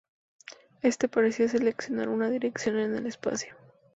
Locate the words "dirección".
2.31-2.79